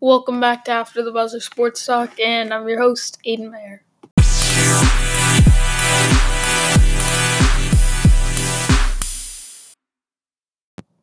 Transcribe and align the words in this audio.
Welcome 0.00 0.38
back 0.38 0.64
to 0.66 0.70
After 0.70 1.02
the 1.02 1.10
Buzzer 1.10 1.40
Sports 1.40 1.84
Talk, 1.84 2.20
and 2.20 2.54
I'm 2.54 2.68
your 2.68 2.78
host, 2.78 3.18
Aiden 3.26 3.50
Mayer. 3.50 3.82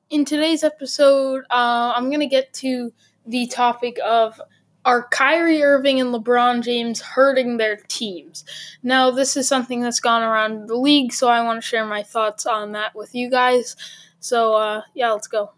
In 0.09 0.23
today's 0.23 0.63
episode, 0.63 1.43
uh, 1.49 1.91
I'm 1.93 2.05
going 2.05 2.21
to 2.21 2.25
get 2.25 2.53
to 2.53 2.93
the 3.25 3.47
topic 3.47 3.99
of 4.01 4.39
are 4.85 5.09
Kyrie 5.09 5.61
Irving 5.61 5.99
and 5.99 6.13
LeBron 6.13 6.63
James 6.63 7.01
hurting 7.01 7.57
their 7.57 7.75
teams? 7.75 8.45
Now, 8.81 9.11
this 9.11 9.35
is 9.35 9.45
something 9.45 9.81
that's 9.81 9.99
gone 9.99 10.23
around 10.23 10.69
the 10.69 10.77
league, 10.77 11.11
so 11.11 11.27
I 11.27 11.43
want 11.43 11.61
to 11.61 11.67
share 11.67 11.85
my 11.85 12.01
thoughts 12.01 12.45
on 12.45 12.71
that 12.71 12.95
with 12.95 13.13
you 13.13 13.29
guys. 13.29 13.75
So, 14.21 14.53
uh, 14.53 14.83
yeah, 14.93 15.11
let's 15.11 15.27
go. 15.27 15.51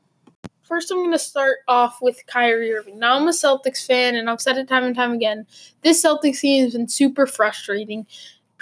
First, 0.67 0.91
I'm 0.91 0.97
going 0.97 1.11
to 1.11 1.19
start 1.19 1.59
off 1.69 1.99
with 2.01 2.25
Kyrie 2.27 2.73
Irving. 2.73 2.99
Now, 2.99 3.15
I'm 3.15 3.27
a 3.27 3.31
Celtics 3.31 3.85
fan, 3.85 4.15
and 4.15 4.29
I've 4.29 4.41
said 4.41 4.57
it 4.57 4.67
time 4.67 4.83
and 4.83 4.95
time 4.95 5.13
again. 5.13 5.47
This 5.81 6.03
Celtics 6.03 6.41
team 6.41 6.65
has 6.65 6.73
been 6.73 6.89
super 6.89 7.25
frustrating. 7.25 8.05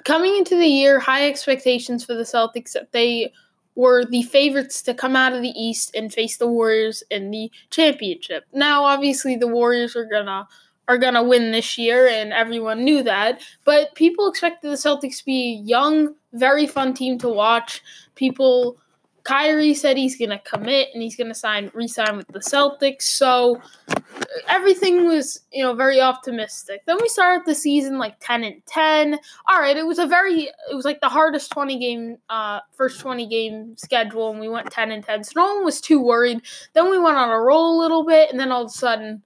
Coming 0.04 0.38
into 0.38 0.55
the 0.55 0.68
year, 0.68 0.99
high 0.99 1.27
expectations 1.27 2.05
for 2.05 2.13
the 2.13 2.22
Celtics 2.22 2.73
that 2.73 2.91
they 2.91 3.34
were 3.73 4.05
the 4.05 4.22
favorites 4.22 4.84
to 4.84 4.94
come 4.94 5.16
out 5.16 5.34
of 5.34 5.41
the 5.41 5.54
East 5.60 5.96
and 5.96 6.13
face 6.13 6.38
the 6.38 6.48
Warriors 6.48 7.04
in 7.10 7.32
the 7.32 7.52
championship. 7.72 8.46
Now, 8.54 8.84
obviously, 8.84 9.35
the 9.35 9.48
Warriors 9.48 9.96
are 9.96 10.05
gonna 10.05 10.48
are 10.88 10.99
gonna 10.99 11.24
win 11.24 11.52
this 11.52 11.76
year, 11.76 12.08
and 12.08 12.32
everyone 12.32 12.85
knew 12.85 13.02
that. 13.02 13.41
But 13.66 13.96
people 13.96 14.30
expected 14.30 14.70
the 14.70 14.76
Celtics 14.76 15.18
to 15.18 15.26
be 15.26 15.54
a 15.54 15.63
young, 15.66 16.13
very 16.34 16.68
fun 16.68 16.94
team 16.94 17.18
to 17.18 17.30
watch. 17.30 17.82
People 18.13 18.77
Kyrie 19.26 19.74
said 19.74 19.98
he's 19.98 20.18
gonna 20.18 20.40
commit 20.40 20.90
and 20.94 21.02
he's 21.02 21.16
gonna 21.16 21.36
sign 21.36 21.72
re-sign 21.74 22.16
with 22.16 22.28
the 22.28 22.40
Celtics. 22.40 23.02
So 23.02 23.60
everything 24.48 25.08
was, 25.08 25.42
you 25.52 25.64
know, 25.64 25.74
very 25.74 26.00
optimistic. 26.00 26.84
Then 26.86 26.98
we 27.02 27.10
started 27.10 27.46
the 27.46 27.56
season 27.56 27.98
like 27.98 28.16
ten 28.20 28.44
and 28.44 28.66
ten. 28.68 29.20
All 29.49 29.60
right, 29.60 29.76
it 29.76 29.86
was 29.86 29.98
a 29.98 30.05
very 30.05 30.44
it 30.44 30.76
was 30.76 30.86
like 30.86 31.02
the 31.02 31.10
hardest 31.10 31.52
twenty 31.52 31.80
game 31.80 32.18
uh 32.30 32.60
first 32.72 32.99
twenty 33.02 33.27
game 33.27 33.76
schedule 33.77 34.30
and 34.30 34.40
we 34.40 34.48
went 34.48 34.72
ten 34.72 34.91
and 34.91 35.04
ten. 35.04 35.24
So 35.24 35.32
no 35.36 35.55
one 35.55 35.66
was 35.66 35.82
too 35.82 35.99
worried. 35.99 36.42
Then 36.74 36.90
we 36.92 36.99
went 36.99 37.18
on 37.18 37.30
a 37.30 37.40
roll 37.40 37.80
a 37.80 37.82
little 37.82 38.05
bit 38.05 38.30
and 38.30 38.40
then 38.40 38.52
all 38.52 38.62
of 38.62 38.68
a 38.68 38.74
sudden 38.74 39.24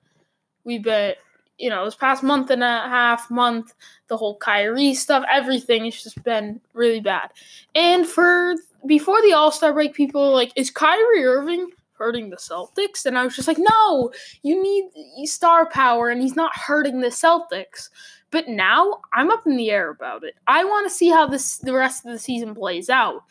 we've 0.63 0.83
been 0.83 1.13
you 1.57 1.69
know, 1.69 1.83
this 1.83 1.95
past 1.95 2.23
month 2.23 2.49
and 2.51 2.63
a 2.63 2.87
half, 2.87 3.29
month, 3.29 3.73
the 4.07 4.15
whole 4.15 4.37
Kyrie 4.37 4.93
stuff, 4.93 5.25
everything 5.29 5.83
has 5.83 6.01
just 6.01 6.23
been 6.23 6.61
really 6.73 7.01
bad. 7.01 7.31
And 7.75 8.07
for 8.07 8.55
before 8.85 9.21
the 9.21 9.33
All 9.33 9.51
Star 9.51 9.73
break, 9.73 9.93
people 9.93 10.21
were 10.21 10.35
like, 10.35 10.51
"Is 10.55 10.71
Kyrie 10.71 11.25
Irving 11.25 11.69
hurting 11.93 12.29
the 12.29 12.37
Celtics?" 12.37 13.05
And 13.05 13.17
I 13.17 13.23
was 13.23 13.35
just 13.35 13.47
like, 13.47 13.59
"No, 13.59 14.11
you 14.41 14.61
need 14.61 15.27
star 15.27 15.69
power, 15.69 16.09
and 16.09 16.21
he's 16.21 16.35
not 16.35 16.55
hurting 16.55 17.01
the 17.01 17.07
Celtics." 17.07 17.89
But 18.31 18.47
now 18.47 19.01
I'm 19.13 19.31
up 19.31 19.47
in 19.47 19.57
the 19.57 19.71
air 19.71 19.89
about 19.89 20.23
it. 20.23 20.35
I 20.47 20.63
want 20.63 20.87
to 20.87 20.93
see 20.93 21.09
how 21.09 21.27
this 21.27 21.57
the 21.57 21.73
rest 21.73 22.05
of 22.05 22.11
the 22.11 22.19
season 22.19 22.53
plays 22.53 22.89
out. 22.89 23.23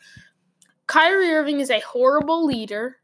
Kyrie 0.87 1.31
Irving 1.31 1.59
is 1.59 1.69
a 1.69 1.79
horrible 1.81 2.45
leader. 2.45 2.97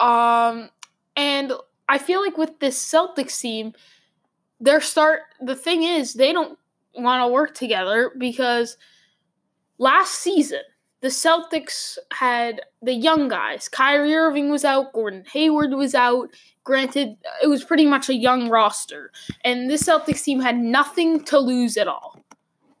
Um, 0.00 0.70
and 1.14 1.52
I 1.88 1.98
feel 1.98 2.20
like 2.20 2.38
with 2.38 2.58
this 2.58 2.82
Celtics 2.82 3.40
team, 3.40 3.74
their 4.60 4.80
start 4.80 5.20
the 5.40 5.54
thing 5.54 5.82
is 5.82 6.14
they 6.14 6.32
don't 6.32 6.58
want 6.94 7.22
to 7.22 7.32
work 7.32 7.54
together 7.54 8.12
because 8.18 8.76
last 9.78 10.14
season 10.14 10.62
the 11.04 11.10
Celtics 11.10 11.98
had 12.14 12.62
the 12.80 12.94
young 12.94 13.28
guys. 13.28 13.68
Kyrie 13.68 14.14
Irving 14.14 14.50
was 14.50 14.64
out, 14.64 14.94
Gordon 14.94 15.22
Hayward 15.30 15.74
was 15.74 15.94
out. 15.94 16.30
Granted, 16.64 17.18
it 17.42 17.46
was 17.46 17.62
pretty 17.62 17.84
much 17.84 18.08
a 18.08 18.14
young 18.14 18.48
roster, 18.48 19.12
and 19.44 19.68
this 19.68 19.82
Celtics 19.82 20.24
team 20.24 20.40
had 20.40 20.56
nothing 20.56 21.22
to 21.24 21.38
lose 21.38 21.76
at 21.76 21.88
all. 21.88 22.24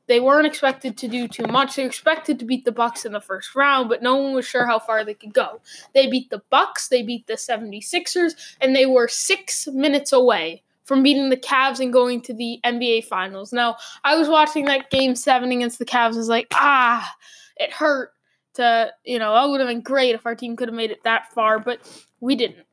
They 0.06 0.20
weren't 0.20 0.46
expected 0.46 0.96
to 0.96 1.06
do 1.06 1.28
too 1.28 1.46
much. 1.48 1.76
They 1.76 1.82
were 1.82 1.88
expected 1.88 2.38
to 2.38 2.46
beat 2.46 2.64
the 2.64 2.72
Bucks 2.72 3.04
in 3.04 3.12
the 3.12 3.20
first 3.20 3.54
round, 3.54 3.90
but 3.90 4.02
no 4.02 4.16
one 4.16 4.32
was 4.32 4.46
sure 4.46 4.64
how 4.64 4.78
far 4.78 5.04
they 5.04 5.12
could 5.12 5.34
go. 5.34 5.60
They 5.92 6.06
beat 6.06 6.30
the 6.30 6.40
Bucks, 6.48 6.88
they 6.88 7.02
beat 7.02 7.26
the 7.26 7.34
76ers, 7.34 8.32
and 8.58 8.74
they 8.74 8.86
were 8.86 9.06
6 9.06 9.66
minutes 9.68 10.14
away 10.14 10.62
from 10.84 11.02
beating 11.02 11.28
the 11.28 11.36
Cavs 11.36 11.78
and 11.78 11.92
going 11.92 12.22
to 12.22 12.32
the 12.32 12.58
NBA 12.64 13.04
Finals. 13.04 13.52
Now, 13.52 13.76
I 14.02 14.16
was 14.16 14.30
watching 14.30 14.64
that 14.64 14.88
game 14.88 15.14
7 15.14 15.52
against 15.52 15.78
the 15.78 15.84
Cavs 15.84 16.08
and 16.08 16.16
was 16.16 16.28
like, 16.30 16.46
"Ah, 16.54 17.14
it 17.58 17.70
hurt 17.70 18.13
to, 18.54 18.90
you 19.04 19.18
know, 19.18 19.34
that 19.34 19.48
would 19.48 19.60
have 19.60 19.68
been 19.68 19.80
great 19.80 20.14
if 20.14 20.26
our 20.26 20.34
team 20.34 20.56
could 20.56 20.68
have 20.68 20.74
made 20.74 20.90
it 20.90 21.02
that 21.04 21.32
far, 21.32 21.58
but 21.58 21.80
we 22.20 22.36
didn't. 22.36 22.66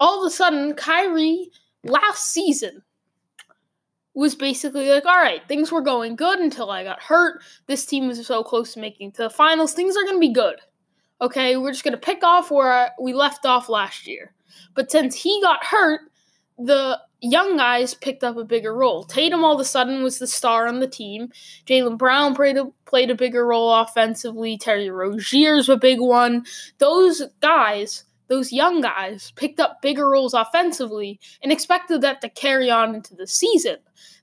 All 0.00 0.24
of 0.24 0.28
a 0.28 0.34
sudden, 0.34 0.74
Kyrie 0.74 1.50
last 1.84 2.30
season 2.30 2.82
was 4.14 4.34
basically 4.34 4.88
like, 4.88 5.06
all 5.06 5.16
right, 5.16 5.46
things 5.46 5.70
were 5.70 5.80
going 5.80 6.16
good 6.16 6.40
until 6.40 6.70
I 6.70 6.82
got 6.82 7.00
hurt. 7.00 7.40
This 7.66 7.86
team 7.86 8.08
was 8.08 8.26
so 8.26 8.42
close 8.42 8.74
to 8.74 8.80
making 8.80 9.12
to 9.12 9.22
the 9.22 9.30
finals. 9.30 9.74
Things 9.74 9.96
are 9.96 10.02
going 10.02 10.16
to 10.16 10.20
be 10.20 10.32
good. 10.32 10.56
Okay, 11.20 11.56
we're 11.56 11.72
just 11.72 11.84
going 11.84 11.92
to 11.92 11.98
pick 11.98 12.24
off 12.24 12.50
where 12.50 12.90
we 13.00 13.12
left 13.12 13.46
off 13.46 13.68
last 13.68 14.06
year. 14.06 14.34
But 14.74 14.90
since 14.90 15.14
he 15.14 15.40
got 15.42 15.64
hurt, 15.64 16.00
the 16.58 17.00
young 17.20 17.56
guys 17.56 17.94
picked 17.94 18.22
up 18.24 18.36
a 18.36 18.44
bigger 18.44 18.74
role. 18.74 19.04
Tatum 19.04 19.44
all 19.44 19.54
of 19.54 19.60
a 19.60 19.64
sudden 19.64 20.02
was 20.02 20.18
the 20.18 20.26
star 20.26 20.66
on 20.68 20.80
the 20.80 20.88
team. 20.88 21.30
Jaylen 21.66 21.98
Brown 21.98 22.34
played 22.34 22.56
a, 22.56 22.66
played 22.86 23.10
a 23.10 23.14
bigger 23.14 23.46
role 23.46 23.72
offensively. 23.72 24.56
Terry 24.56 24.88
Rozier's 24.88 25.68
a 25.68 25.76
big 25.76 26.00
one. 26.00 26.44
Those 26.78 27.22
guys, 27.40 28.04
those 28.28 28.52
young 28.52 28.80
guys, 28.80 29.32
picked 29.36 29.60
up 29.60 29.82
bigger 29.82 30.08
roles 30.08 30.34
offensively 30.34 31.18
and 31.42 31.50
expected 31.50 32.00
that 32.02 32.20
to 32.20 32.28
carry 32.28 32.70
on 32.70 32.94
into 32.94 33.14
the 33.14 33.26
season. 33.26 33.76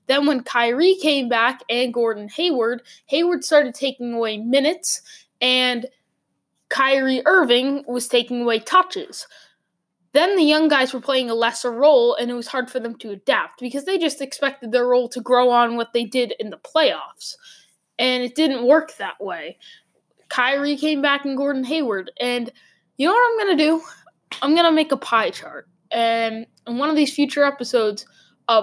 Then 0.06 0.26
when 0.26 0.42
Kyrie 0.44 0.96
came 0.96 1.28
back 1.28 1.62
and 1.68 1.92
Gordon 1.92 2.28
Hayward, 2.28 2.82
Hayward 3.06 3.44
started 3.44 3.74
taking 3.74 4.14
away 4.14 4.38
minutes 4.38 5.02
and 5.40 5.86
Kyrie 6.68 7.22
Irving 7.26 7.84
was 7.86 8.08
taking 8.08 8.42
away 8.42 8.60
touches. 8.60 9.26
Then 10.16 10.34
the 10.34 10.44
young 10.44 10.68
guys 10.68 10.94
were 10.94 11.00
playing 11.02 11.28
a 11.28 11.34
lesser 11.34 11.70
role, 11.70 12.14
and 12.14 12.30
it 12.30 12.34
was 12.34 12.46
hard 12.46 12.70
for 12.70 12.80
them 12.80 12.96
to 13.00 13.10
adapt 13.10 13.60
because 13.60 13.84
they 13.84 13.98
just 13.98 14.22
expected 14.22 14.72
their 14.72 14.86
role 14.86 15.10
to 15.10 15.20
grow 15.20 15.50
on 15.50 15.76
what 15.76 15.92
they 15.92 16.04
did 16.04 16.32
in 16.40 16.48
the 16.48 16.56
playoffs. 16.56 17.34
And 17.98 18.22
it 18.22 18.34
didn't 18.34 18.66
work 18.66 18.96
that 18.96 19.20
way. 19.20 19.58
Kyrie 20.30 20.78
came 20.78 21.02
back 21.02 21.26
and 21.26 21.36
Gordon 21.36 21.64
Hayward. 21.64 22.12
And 22.18 22.50
you 22.96 23.06
know 23.06 23.12
what 23.12 23.30
I'm 23.30 23.46
going 23.46 23.58
to 23.58 23.62
do? 23.62 23.82
I'm 24.40 24.54
going 24.54 24.64
to 24.64 24.72
make 24.72 24.90
a 24.90 24.96
pie 24.96 25.28
chart. 25.28 25.68
And 25.90 26.46
in 26.66 26.78
one 26.78 26.88
of 26.88 26.96
these 26.96 27.14
future 27.14 27.44
episodes, 27.44 28.06
a 28.48 28.62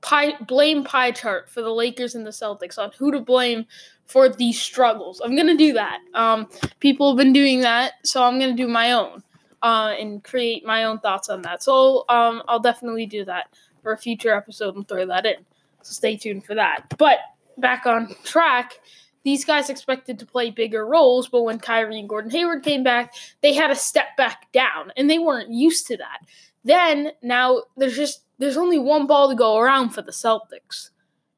pie, 0.00 0.38
blame 0.46 0.84
pie 0.84 1.10
chart 1.10 1.50
for 1.50 1.60
the 1.60 1.68
Lakers 1.68 2.14
and 2.14 2.24
the 2.24 2.30
Celtics 2.30 2.78
on 2.78 2.92
who 2.98 3.12
to 3.12 3.20
blame 3.20 3.66
for 4.06 4.30
these 4.30 4.58
struggles. 4.58 5.20
I'm 5.22 5.36
going 5.36 5.48
to 5.48 5.56
do 5.58 5.74
that. 5.74 5.98
Um, 6.14 6.48
people 6.80 7.10
have 7.10 7.18
been 7.18 7.34
doing 7.34 7.60
that, 7.60 7.92
so 8.04 8.24
I'm 8.24 8.38
going 8.38 8.56
to 8.56 8.62
do 8.62 8.68
my 8.68 8.92
own 8.92 9.22
uh, 9.64 9.94
and 9.98 10.22
create 10.22 10.64
my 10.64 10.84
own 10.84 10.98
thoughts 10.98 11.30
on 11.30 11.40
that. 11.42 11.62
So 11.62 12.04
um, 12.10 12.42
I'll 12.46 12.60
definitely 12.60 13.06
do 13.06 13.24
that 13.24 13.46
for 13.82 13.92
a 13.92 13.98
future 13.98 14.34
episode 14.34 14.76
and 14.76 14.86
throw 14.86 15.06
that 15.06 15.24
in. 15.24 15.36
So 15.80 15.92
stay 15.94 16.18
tuned 16.18 16.44
for 16.44 16.54
that. 16.54 16.84
But 16.98 17.18
back 17.56 17.86
on 17.86 18.14
track, 18.24 18.78
these 19.22 19.46
guys 19.46 19.70
expected 19.70 20.18
to 20.18 20.26
play 20.26 20.50
bigger 20.50 20.86
roles, 20.86 21.28
but 21.28 21.44
when 21.44 21.58
Kyrie 21.58 21.98
and 21.98 22.08
Gordon 22.08 22.30
Hayward 22.30 22.62
came 22.62 22.82
back, 22.82 23.14
they 23.40 23.54
had 23.54 23.68
to 23.68 23.74
step 23.74 24.16
back 24.18 24.52
down, 24.52 24.92
and 24.98 25.08
they 25.08 25.18
weren't 25.18 25.50
used 25.50 25.86
to 25.86 25.96
that. 25.96 26.18
Then 26.62 27.12
now 27.22 27.62
there's 27.78 27.96
just 27.96 28.20
there's 28.38 28.58
only 28.58 28.78
one 28.78 29.06
ball 29.06 29.30
to 29.30 29.34
go 29.34 29.56
around 29.56 29.90
for 29.90 30.02
the 30.02 30.12
Celtics. 30.12 30.90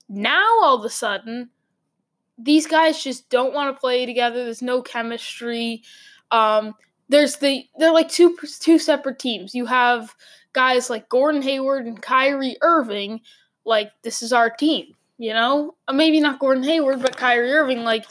Now 0.09 0.45
all 0.63 0.77
of 0.77 0.85
a 0.85 0.91
sudden, 0.91 1.51
these 2.37 2.67
guys 2.67 3.05
just 3.05 3.29
don't 3.31 3.55
want 3.55 3.75
to 3.75 3.81
play 3.81 4.05
together. 4.05 4.43
There's 4.45 4.63
no 4.63 4.83
chemistry. 4.83 5.83
Um, 6.33 6.75
there's 7.09 7.37
the 7.37 7.65
they're 7.79 7.93
like 7.93 8.09
two 8.09 8.37
two 8.61 8.79
separate 8.79 9.19
teams. 9.19 9.55
You 9.55 9.67
have 9.67 10.15
guys 10.53 10.91
like 10.91 11.09
Gordon 11.09 11.43
Hayward 11.43 11.87
and 11.87 12.01
Kyrie 12.01 12.57
Irving, 12.63 13.21
like 13.65 13.93
this 14.03 14.23
is 14.23 14.33
our 14.33 14.51
team, 14.51 14.95
you 15.19 15.33
know? 15.33 15.75
Uh, 15.87 15.93
maybe 15.93 16.21
not 16.21 16.39
Gordon 16.39 16.65
Hayward, 16.65 17.03
but 17.03 17.17
Kyrie 17.17 17.53
Irving 17.53 17.85
like 17.85 18.07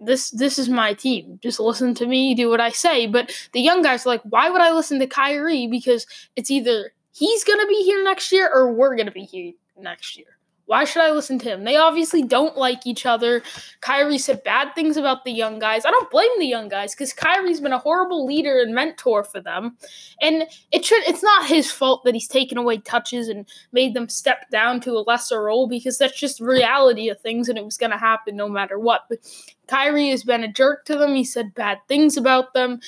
this 0.00 0.30
this 0.30 0.58
is 0.58 0.68
my 0.68 0.94
team. 0.94 1.38
Just 1.42 1.60
listen 1.60 1.94
to 1.94 2.06
me, 2.06 2.34
do 2.34 2.48
what 2.48 2.60
I 2.60 2.70
say. 2.70 3.06
But 3.06 3.32
the 3.52 3.60
young 3.60 3.82
guys 3.82 4.06
are 4.06 4.10
like, 4.10 4.22
why 4.22 4.50
would 4.50 4.60
I 4.60 4.72
listen 4.72 4.98
to 5.00 5.06
Kyrie? 5.06 5.66
Because 5.66 6.06
it's 6.36 6.50
either 6.50 6.92
he's 7.12 7.44
gonna 7.44 7.66
be 7.66 7.82
here 7.84 8.02
next 8.02 8.32
year 8.32 8.50
or 8.52 8.72
we're 8.72 8.96
gonna 8.96 9.10
be 9.10 9.24
here 9.24 9.52
next 9.78 10.16
year. 10.16 10.33
Why 10.66 10.84
should 10.84 11.02
I 11.02 11.10
listen 11.10 11.38
to 11.40 11.50
him? 11.50 11.64
They 11.64 11.76
obviously 11.76 12.22
don't 12.22 12.56
like 12.56 12.86
each 12.86 13.04
other. 13.04 13.42
Kyrie 13.82 14.16
said 14.16 14.42
bad 14.44 14.74
things 14.74 14.96
about 14.96 15.24
the 15.24 15.32
young 15.32 15.58
guys. 15.58 15.84
I 15.84 15.90
don't 15.90 16.10
blame 16.10 16.30
the 16.38 16.46
young 16.46 16.68
guys 16.68 16.94
because 16.94 17.12
Kyrie's 17.12 17.60
been 17.60 17.72
a 17.72 17.78
horrible 17.78 18.24
leader 18.24 18.60
and 18.60 18.74
mentor 18.74 19.24
for 19.24 19.40
them. 19.40 19.76
And 20.22 20.44
it 20.72 20.84
should 20.84 21.02
it's 21.06 21.22
not 21.22 21.46
his 21.46 21.70
fault 21.70 22.04
that 22.04 22.14
he's 22.14 22.28
taken 22.28 22.56
away 22.56 22.78
touches 22.78 23.28
and 23.28 23.46
made 23.72 23.94
them 23.94 24.08
step 24.08 24.48
down 24.50 24.80
to 24.82 24.92
a 24.92 25.04
lesser 25.06 25.42
role 25.42 25.68
because 25.68 25.98
that's 25.98 26.18
just 26.18 26.40
reality 26.40 27.10
of 27.10 27.20
things 27.20 27.48
and 27.48 27.58
it 27.58 27.64
was 27.64 27.76
gonna 27.76 27.98
happen 27.98 28.34
no 28.34 28.48
matter 28.48 28.78
what. 28.78 29.02
But 29.10 29.18
Kyrie 29.66 30.10
has 30.10 30.24
been 30.24 30.44
a 30.44 30.52
jerk 30.52 30.86
to 30.86 30.96
them. 30.96 31.14
He 31.14 31.24
said 31.24 31.54
bad 31.54 31.78
things 31.88 32.16
about 32.16 32.54
them. 32.54 32.80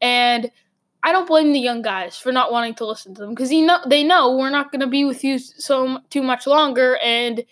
And 0.00 0.50
I 1.04 1.12
don't 1.12 1.28
blame 1.28 1.52
the 1.52 1.60
young 1.60 1.82
guys 1.82 2.16
for 2.16 2.32
not 2.32 2.50
wanting 2.50 2.74
to 2.76 2.86
listen 2.86 3.14
to 3.14 3.20
them 3.20 3.30
because 3.34 3.52
know 3.52 3.78
they 3.86 4.02
know 4.02 4.34
we're 4.34 4.48
not 4.48 4.72
going 4.72 4.80
to 4.80 4.86
be 4.86 5.04
with 5.04 5.22
you 5.22 5.38
so 5.38 5.98
too 6.08 6.22
much 6.22 6.46
longer, 6.46 6.96
and 7.02 7.44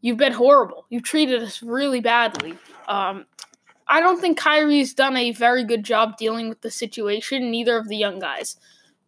you've 0.00 0.16
been 0.16 0.32
horrible. 0.32 0.86
You've 0.88 1.02
treated 1.02 1.42
us 1.42 1.62
really 1.62 2.00
badly. 2.00 2.56
Um, 2.88 3.26
I 3.86 4.00
don't 4.00 4.18
think 4.18 4.38
Kyrie's 4.38 4.94
done 4.94 5.14
a 5.14 5.32
very 5.32 5.62
good 5.62 5.84
job 5.84 6.16
dealing 6.16 6.48
with 6.48 6.62
the 6.62 6.70
situation. 6.70 7.50
Neither 7.50 7.76
of 7.76 7.88
the 7.88 7.96
young 7.96 8.18
guys. 8.18 8.56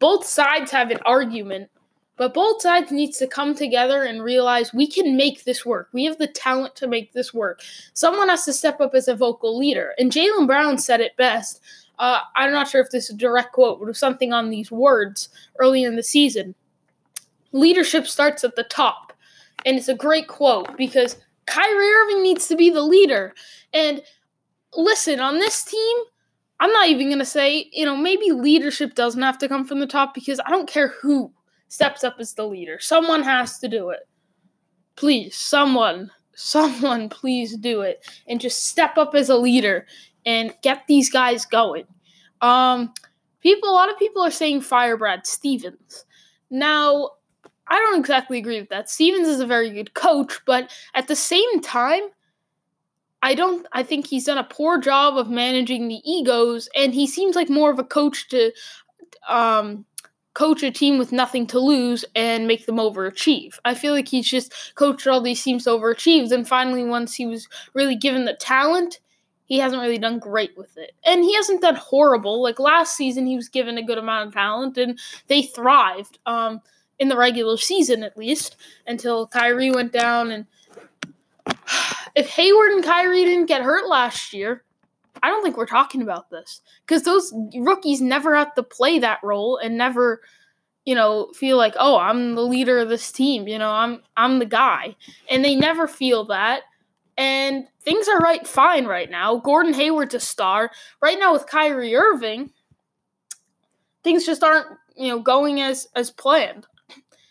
Both 0.01 0.27
sides 0.27 0.71
have 0.73 0.91
an 0.91 1.01
argument, 1.07 1.71
but 2.19 2.35
both 2.35 2.61
sides 2.61 2.93
needs 2.93 3.17
to 3.19 3.27
come 3.27 3.55
together 3.55 4.03
and 4.03 4.23
realize 4.23 4.75
we 4.75 4.87
can 4.87 5.17
make 5.17 5.45
this 5.45 5.65
work. 5.65 5.89
We 5.95 6.05
have 6.05 6.19
the 6.19 6.27
talent 6.27 6.77
to 6.77 6.87
make 6.87 7.15
this 7.15 7.33
work. 7.33 7.63
Someone 7.95 8.29
has 8.29 8.45
to 8.45 8.53
step 8.53 8.83
up 8.83 8.95
as 8.95 9.09
a 9.09 9.17
vocal 9.17 9.57
leader, 9.57 9.95
and 9.99 10.13
Jaylen 10.13 10.47
Brown 10.47 10.77
said 10.77 11.01
it 11.01 11.17
best 11.17 11.63
uh, 12.01 12.21
I'm 12.35 12.51
not 12.51 12.67
sure 12.67 12.81
if 12.81 12.91
this 12.91 13.05
is 13.05 13.15
a 13.15 13.19
direct 13.19 13.53
quote, 13.53 13.79
but 13.79 13.85
it 13.85 13.89
was 13.89 13.99
something 13.99 14.33
on 14.33 14.49
these 14.49 14.71
words 14.71 15.29
early 15.59 15.85
in 15.85 15.97
the 15.97 16.03
season. 16.03 16.55
Leadership 17.53 18.07
starts 18.07 18.43
at 18.43 18.57
the 18.57 18.65
top. 18.65 19.13
And 19.67 19.77
it's 19.77 19.89
a 19.89 19.95
great 19.95 20.27
quote 20.27 20.75
because 20.79 21.19
Kyrie 21.45 21.93
Irving 21.93 22.23
needs 22.23 22.49
to 22.49 22.57
be 22.57 22.71
the 22.71 22.81
leader. 22.81 23.35
And 23.75 24.03
listen, 24.75 25.21
on 25.21 25.39
this 25.39 25.63
team, 25.63 25.97
I'm 26.61 26.73
not 26.73 26.89
even 26.89 27.09
going 27.09 27.19
to 27.19 27.25
say, 27.27 27.69
you 27.71 27.85
know, 27.85 27.97
maybe 27.97 28.31
leadership 28.33 28.95
doesn't 28.95 29.21
have 29.21 29.37
to 29.39 29.49
come 29.49 29.67
from 29.67 29.81
the 29.81 29.87
top 29.87 30.15
because 30.15 30.41
I 30.47 30.51
don't 30.51 30.69
care 30.69 30.89
who 31.03 31.31
steps 31.69 32.03
up 32.03 32.17
as 32.19 32.33
the 32.33 32.47
leader. 32.47 32.79
Someone 32.81 33.23
has 33.23 33.59
to 33.59 33.69
do 33.69 33.91
it. 33.91 34.09
Please, 34.97 35.37
someone, 35.37 36.11
someone, 36.35 37.11
please 37.11 37.59
do 37.59 37.83
it. 37.83 38.09
And 38.27 38.41
just 38.41 38.65
step 38.65 38.97
up 38.97 39.15
as 39.15 39.29
a 39.29 39.37
leader 39.37 39.87
and 40.25 40.55
get 40.63 40.87
these 40.87 41.11
guys 41.11 41.45
going. 41.45 41.87
Um, 42.41 42.93
people, 43.41 43.69
a 43.69 43.73
lot 43.73 43.91
of 43.91 43.99
people 43.99 44.23
are 44.23 44.31
saying 44.31 44.63
fire 44.63 44.97
Brad 44.97 45.27
Stevens. 45.27 46.05
Now, 46.51 47.11
I 47.69 47.77
don't 47.77 48.01
exactly 48.01 48.39
agree 48.39 48.61
with 48.61 48.71
that. 48.71 48.91
Stevens 48.91 49.29
is 49.29 49.41
a 49.41 49.47
very 49.47 49.71
good 49.71 49.95
coach, 49.95 50.41
but 50.45 50.71
at 50.95 51.09
the 51.09 51.17
same 51.17 51.61
time, 51.61 52.03
I 53.23 53.35
don't. 53.35 53.67
I 53.73 53.83
think 53.83 54.07
he's 54.07 54.25
done 54.25 54.39
a 54.39 54.45
poor 54.45 54.79
job 54.79 55.19
of 55.19 55.29
managing 55.29 55.89
the 55.89 56.01
egos, 56.11 56.69
and 56.75 56.95
he 56.95 57.07
seems 57.07 57.37
like 57.37 57.51
more 57.51 57.71
of 57.71 57.79
a 57.79 57.85
coach 57.85 58.29
to 58.31 58.51
um, 59.29 59.85
coach 60.35 60.63
a 60.63 60.71
team 60.71 60.99
with 60.99 61.13
nothing 61.13 61.47
to 61.49 61.59
lose 61.59 62.05
and 62.15 62.47
make 62.47 62.67
them 62.67 62.77
overachieve. 62.77 63.59
I 63.65 63.75
feel 63.75 63.93
like 63.93 64.09
he's 64.09 64.29
just 64.29 64.75
coached 64.75 65.07
all 65.07 65.21
these 65.21 65.43
teams 65.43 65.65
to 65.65 65.71
overachieve. 65.71 66.33
And 66.33 66.49
finally, 66.49 66.85
once 66.85 67.15
he 67.15 67.27
was 67.27 67.49
really 67.75 67.97
given 67.97 68.25
the 68.25 68.35
talent, 68.35 69.01
he 69.51 69.59
hasn't 69.59 69.83
really 69.83 69.99
done 69.99 70.21
great 70.21 70.57
with 70.57 70.79
it. 70.79 70.93
And 71.05 71.25
he 71.25 71.35
hasn't 71.35 71.61
done 71.61 71.75
horrible. 71.75 72.41
Like 72.41 72.61
last 72.61 72.97
season, 72.97 73.27
he 73.27 73.35
was 73.35 73.49
given 73.49 73.79
a 73.79 73.83
good 73.83 73.99
amount 73.99 74.29
of 74.29 74.33
talent 74.33 74.79
and 74.79 74.97
they 75.27 75.43
thrived 75.43 76.21
um, 76.25 76.61
in 77.01 77.09
the 77.09 77.17
regular 77.17 77.57
season, 77.57 78.05
at 78.05 78.17
least, 78.17 78.55
until 78.87 79.27
Kyrie 79.27 79.73
went 79.73 79.93
down. 79.93 80.31
And 80.31 80.47
if 82.15 82.29
Hayward 82.29 82.71
and 82.71 82.85
Kyrie 82.85 83.25
didn't 83.25 83.47
get 83.47 83.63
hurt 83.63 83.89
last 83.89 84.33
year, 84.33 84.63
I 85.21 85.31
don't 85.31 85.43
think 85.43 85.57
we're 85.57 85.67
talking 85.67 86.01
about 86.01 86.31
this 86.31 86.61
because 86.87 87.03
those 87.03 87.35
rookies 87.57 88.01
never 88.01 88.37
have 88.37 88.55
to 88.55 88.63
play 88.63 89.01
that 89.01 89.19
role 89.25 89.57
and 89.57 89.77
never 89.77 90.21
you 90.85 90.95
know 90.95 91.31
feel 91.35 91.59
like 91.59 91.75
oh 91.79 91.99
i'm 91.99 92.37
the 92.37 92.41
leader 92.41 92.79
of 92.79 92.89
this 92.89 93.13
team 93.13 93.47
you 93.47 93.59
know 93.59 93.71
i'm 93.71 94.01
i'm 94.17 94.39
the 94.39 94.47
guy 94.47 94.97
and 95.29 95.45
they 95.45 95.55
never 95.55 95.87
feel 95.87 96.25
that 96.25 96.63
and 97.19 97.67
things 97.83 98.09
are 98.09 98.19
right 98.19 98.47
fine 98.47 98.87
right 98.87 99.11
now. 99.11 99.37
Gordon 99.37 99.75
Hayward's 99.75 100.15
a 100.15 100.21
star. 100.21 100.71
Right 101.01 101.19
now 101.19 101.33
with 101.33 101.47
Kyrie 101.47 101.97
Irving, 101.97 102.51
things 104.05 104.27
just 104.27 104.43
aren't, 104.43 104.67
you 104.97 105.09
know, 105.09 105.21
going 105.21 105.61
as 105.61 105.89
as 105.95 106.11
planned. 106.11 106.67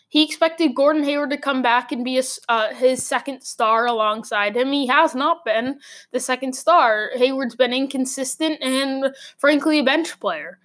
He 0.08 0.24
expected 0.24 0.74
Gordon 0.74 1.04
Hayward 1.04 1.30
to 1.30 1.36
come 1.36 1.62
back 1.62 1.92
and 1.92 2.04
be 2.04 2.18
a, 2.18 2.22
uh, 2.48 2.74
his 2.74 3.06
second 3.06 3.42
star 3.42 3.86
alongside 3.86 4.56
him. 4.56 4.72
He 4.72 4.88
has 4.88 5.14
not 5.14 5.44
been 5.44 5.78
the 6.10 6.18
second 6.18 6.56
star. 6.56 7.12
Hayward's 7.14 7.54
been 7.54 7.72
inconsistent 7.72 8.60
and, 8.60 9.14
frankly, 9.38 9.78
a 9.78 9.84
bench 9.84 10.18
player. 10.18 10.58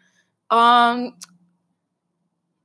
Um, 0.49 1.13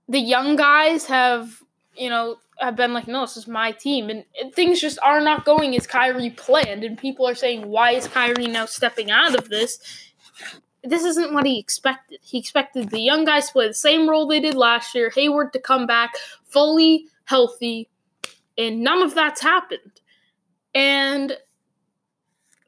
the 0.08 0.20
young 0.20 0.56
guys 0.56 1.04
have, 1.04 1.62
you 1.96 2.08
know, 2.08 2.36
have 2.58 2.76
been 2.76 2.92
like, 2.92 3.08
no, 3.08 3.22
this 3.22 3.36
is 3.36 3.46
my 3.48 3.72
team. 3.72 4.10
And, 4.10 4.24
things 4.54 4.80
just 4.80 4.98
are 5.02 5.20
not 5.20 5.44
going 5.44 5.76
as 5.76 5.86
Kyrie 5.86 6.30
planned. 6.30 6.84
And 6.84 6.98
people 6.98 7.26
are 7.26 7.34
saying, 7.34 7.66
why 7.68 7.92
is 7.92 8.08
Kyrie 8.08 8.46
now 8.46 8.66
stepping 8.66 9.10
out 9.10 9.34
of 9.34 9.48
this? 9.48 9.78
This 10.82 11.04
isn't 11.04 11.32
what 11.32 11.46
he 11.46 11.58
expected. 11.58 12.20
He 12.22 12.38
expected 12.38 12.90
the 12.90 13.00
young 13.00 13.24
guys 13.24 13.46
to 13.46 13.52
play 13.52 13.68
the 13.68 13.74
same 13.74 14.08
role 14.08 14.26
they 14.26 14.40
did 14.40 14.54
last 14.54 14.94
year, 14.94 15.10
Hayward 15.10 15.52
to 15.52 15.58
come 15.58 15.86
back 15.86 16.14
fully 16.44 17.06
healthy, 17.24 17.88
and 18.56 18.80
none 18.82 19.02
of 19.02 19.14
that's 19.14 19.40
happened. 19.40 20.00
And 20.74 21.36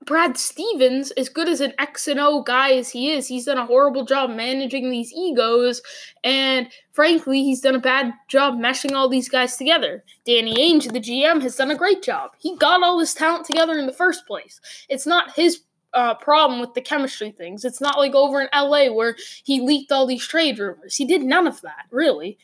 Brad 0.04 0.36
Stevens, 0.36 1.10
as 1.12 1.28
good 1.28 1.48
as 1.48 1.60
an 1.60 1.74
X 1.78 2.08
and 2.08 2.18
O 2.18 2.42
guy 2.42 2.72
as 2.72 2.90
he 2.90 3.12
is, 3.12 3.28
he's 3.28 3.44
done 3.44 3.58
a 3.58 3.66
horrible 3.66 4.04
job 4.04 4.30
managing 4.30 4.90
these 4.90 5.12
egos, 5.12 5.82
and 6.24 6.68
frankly, 6.92 7.42
he's 7.42 7.60
done 7.60 7.74
a 7.74 7.80
bad 7.80 8.12
job 8.28 8.54
meshing 8.54 8.92
all 8.92 9.08
these 9.08 9.28
guys 9.28 9.56
together. 9.56 10.02
Danny 10.24 10.54
Ainge, 10.54 10.92
the 10.92 11.00
GM, 11.00 11.42
has 11.42 11.56
done 11.56 11.70
a 11.70 11.76
great 11.76 12.02
job. 12.02 12.32
He 12.38 12.56
got 12.56 12.82
all 12.82 12.98
this 12.98 13.14
talent 13.14 13.46
together 13.46 13.78
in 13.78 13.86
the 13.86 13.92
first 13.92 14.26
place. 14.26 14.60
It's 14.88 15.06
not 15.06 15.34
his 15.34 15.60
uh, 15.94 16.14
problem 16.14 16.60
with 16.60 16.74
the 16.74 16.80
chemistry 16.80 17.30
things. 17.30 17.64
It's 17.64 17.80
not 17.80 17.98
like 17.98 18.14
over 18.14 18.40
in 18.40 18.48
LA 18.54 18.90
where 18.92 19.16
he 19.44 19.60
leaked 19.60 19.92
all 19.92 20.06
these 20.06 20.26
trade 20.26 20.58
rumors. 20.58 20.96
He 20.96 21.04
did 21.04 21.22
none 21.22 21.46
of 21.46 21.60
that, 21.62 21.86
really. 21.90 22.38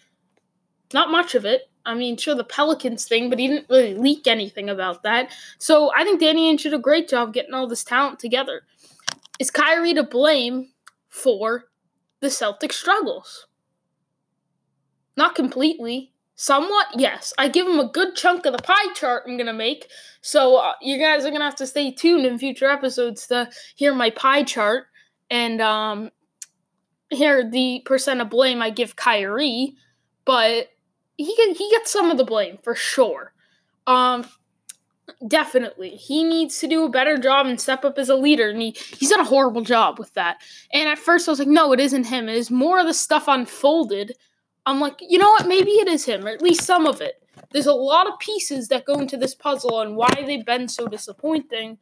Not 0.92 1.10
much 1.10 1.34
of 1.34 1.44
it. 1.44 1.62
I 1.88 1.94
mean, 1.94 2.18
sure, 2.18 2.34
the 2.34 2.44
Pelicans 2.44 3.06
thing, 3.06 3.30
but 3.30 3.38
he 3.38 3.48
didn't 3.48 3.70
really 3.70 3.94
leak 3.94 4.26
anything 4.26 4.68
about 4.68 5.02
that. 5.04 5.32
So 5.56 5.90
I 5.96 6.04
think 6.04 6.20
Danny 6.20 6.54
Ainge 6.54 6.62
did 6.62 6.74
a 6.74 6.78
great 6.78 7.08
job 7.08 7.32
getting 7.32 7.54
all 7.54 7.66
this 7.66 7.82
talent 7.82 8.18
together. 8.18 8.60
Is 9.40 9.50
Kyrie 9.50 9.94
to 9.94 10.02
blame 10.02 10.68
for 11.08 11.64
the 12.20 12.26
Celtics 12.26 12.74
struggles? 12.74 13.46
Not 15.16 15.34
completely. 15.34 16.12
Somewhat, 16.34 16.88
yes. 16.94 17.32
I 17.38 17.48
give 17.48 17.66
him 17.66 17.80
a 17.80 17.88
good 17.88 18.14
chunk 18.14 18.44
of 18.44 18.52
the 18.52 18.62
pie 18.62 18.92
chart 18.94 19.24
I'm 19.26 19.38
going 19.38 19.46
to 19.46 19.52
make. 19.54 19.88
So 20.20 20.56
uh, 20.56 20.74
you 20.82 20.98
guys 20.98 21.24
are 21.24 21.30
going 21.30 21.40
to 21.40 21.46
have 21.46 21.56
to 21.56 21.66
stay 21.66 21.90
tuned 21.90 22.26
in 22.26 22.38
future 22.38 22.68
episodes 22.68 23.26
to 23.28 23.48
hear 23.76 23.94
my 23.94 24.10
pie 24.10 24.42
chart 24.42 24.84
and 25.30 25.62
um, 25.62 26.10
hear 27.08 27.48
the 27.50 27.82
percent 27.86 28.20
of 28.20 28.28
blame 28.28 28.60
I 28.60 28.68
give 28.68 28.94
Kyrie. 28.94 29.74
But 30.26 30.68
he 31.18 31.34
he 31.54 31.68
gets 31.70 31.92
some 31.92 32.10
of 32.10 32.16
the 32.16 32.24
blame 32.24 32.56
for 32.62 32.74
sure. 32.74 33.32
Um, 33.86 34.26
definitely, 35.26 35.90
he 35.90 36.22
needs 36.24 36.58
to 36.60 36.68
do 36.68 36.84
a 36.84 36.88
better 36.88 37.18
job 37.18 37.46
and 37.46 37.60
step 37.60 37.84
up 37.84 37.98
as 37.98 38.08
a 38.08 38.14
leader, 38.14 38.48
and 38.48 38.62
he 38.62 38.70
he's 38.96 39.10
done 39.10 39.20
a 39.20 39.24
horrible 39.24 39.62
job 39.62 39.98
with 39.98 40.14
that. 40.14 40.38
And 40.72 40.88
at 40.88 40.98
first, 40.98 41.28
I 41.28 41.32
was 41.32 41.40
like, 41.40 41.48
no, 41.48 41.72
it 41.72 41.80
isn't 41.80 42.04
him. 42.04 42.28
It 42.28 42.36
is 42.36 42.50
more 42.50 42.78
of 42.78 42.86
the 42.86 42.94
stuff 42.94 43.24
unfolded. 43.26 44.14
I'm 44.64 44.80
like, 44.80 45.00
you 45.00 45.18
know 45.18 45.30
what? 45.30 45.48
Maybe 45.48 45.72
it 45.72 45.88
is 45.88 46.04
him, 46.04 46.24
or 46.24 46.30
at 46.30 46.42
least 46.42 46.62
some 46.62 46.86
of 46.86 47.00
it. 47.00 47.22
There's 47.50 47.66
a 47.66 47.72
lot 47.72 48.06
of 48.06 48.18
pieces 48.20 48.68
that 48.68 48.84
go 48.84 48.94
into 48.94 49.16
this 49.16 49.34
puzzle 49.34 49.80
and 49.80 49.96
why 49.96 50.10
they've 50.24 50.44
been 50.44 50.68
so 50.68 50.86
disappointing. 50.86 51.78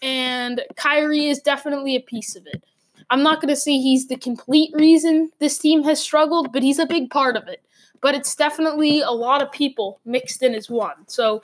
And 0.00 0.62
Kyrie 0.76 1.28
is 1.28 1.40
definitely 1.40 1.96
a 1.96 2.00
piece 2.00 2.36
of 2.36 2.46
it. 2.46 2.64
I'm 3.10 3.24
not 3.24 3.40
going 3.40 3.52
to 3.52 3.60
say 3.60 3.72
he's 3.72 4.06
the 4.06 4.16
complete 4.16 4.72
reason 4.72 5.32
this 5.40 5.58
team 5.58 5.82
has 5.82 6.00
struggled, 6.00 6.52
but 6.52 6.62
he's 6.62 6.78
a 6.78 6.86
big 6.86 7.10
part 7.10 7.36
of 7.36 7.48
it 7.48 7.60
but 8.00 8.14
it's 8.14 8.34
definitely 8.34 9.00
a 9.00 9.10
lot 9.10 9.42
of 9.42 9.52
people 9.52 10.00
mixed 10.04 10.42
in 10.42 10.54
as 10.54 10.70
one. 10.70 11.06
So, 11.06 11.42